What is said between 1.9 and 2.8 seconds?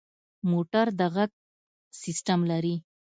سیسټم لري.